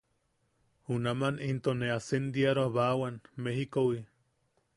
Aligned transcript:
Junaman 0.91 1.37
into 1.49 1.75
ne 1.75 1.91
asendiaroabawan, 1.99 3.21
Mejikowi. 3.37 4.07